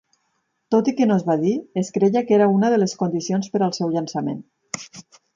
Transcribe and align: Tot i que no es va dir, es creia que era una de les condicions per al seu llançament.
Tot 0.75 0.87
i 0.91 0.93
que 0.99 1.07
no 1.09 1.17
es 1.19 1.25
va 1.25 1.35
dir, 1.41 1.51
es 1.81 1.91
creia 1.97 2.23
que 2.29 2.35
era 2.37 2.47
una 2.53 2.71
de 2.75 2.79
les 2.83 2.95
condicions 3.01 3.51
per 3.57 3.61
al 3.67 3.75
seu 3.79 3.93
llançament. 3.97 4.41